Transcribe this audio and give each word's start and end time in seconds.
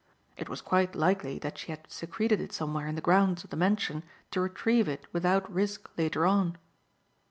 It 0.35 0.49
was 0.49 0.63
quite 0.63 0.95
likely 0.95 1.37
that 1.37 1.59
she 1.59 1.69
had 1.71 1.85
secreted 1.87 2.41
it 2.41 2.51
somewhere 2.51 2.87
in 2.87 2.95
the 2.95 3.03
grounds 3.05 3.43
of 3.43 3.51
the 3.51 3.55
mansion 3.55 4.01
to 4.31 4.41
retrieve 4.41 4.87
it 4.89 5.05
without 5.13 5.53
risk 5.53 5.91
later 5.95 6.25
on. 6.25 6.57